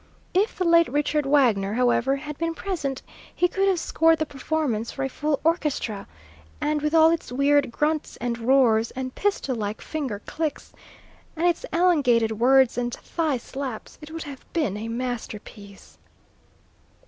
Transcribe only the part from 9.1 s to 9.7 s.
pistol